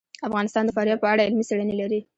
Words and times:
افغانستان 0.27 0.63
د 0.65 0.69
فاریاب 0.77 0.99
په 1.01 1.07
اړه 1.11 1.25
علمي 1.27 1.43
څېړنې 1.49 1.75
لري. 1.81 1.99